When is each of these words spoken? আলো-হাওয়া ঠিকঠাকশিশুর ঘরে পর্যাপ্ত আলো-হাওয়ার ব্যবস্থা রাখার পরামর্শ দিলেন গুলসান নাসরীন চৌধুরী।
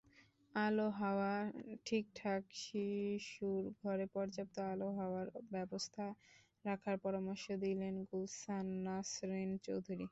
আলো-হাওয়া 0.55 1.33
ঠিকঠাকশিশুর 1.85 3.63
ঘরে 3.79 4.05
পর্যাপ্ত 4.15 4.55
আলো-হাওয়ার 4.71 5.25
ব্যবস্থা 5.53 6.05
রাখার 6.65 6.95
পরামর্শ 7.05 7.45
দিলেন 7.63 7.95
গুলসান 8.09 8.65
নাসরীন 8.85 9.51
চৌধুরী। 9.65 9.99